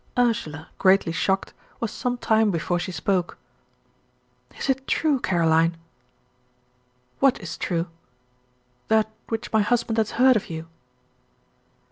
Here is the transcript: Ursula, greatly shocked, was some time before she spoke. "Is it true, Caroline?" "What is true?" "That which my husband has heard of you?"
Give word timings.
Ursula, 0.17 0.69
greatly 0.79 1.11
shocked, 1.11 1.53
was 1.79 1.91
some 1.91 2.17
time 2.17 2.49
before 2.49 2.79
she 2.79 2.91
spoke. 2.91 3.37
"Is 4.57 4.67
it 4.67 4.87
true, 4.87 5.19
Caroline?" 5.19 5.77
"What 7.19 7.39
is 7.39 7.55
true?" 7.55 7.85
"That 8.87 9.11
which 9.27 9.53
my 9.53 9.61
husband 9.61 9.99
has 9.99 10.09
heard 10.17 10.35
of 10.35 10.49
you?" 10.49 10.67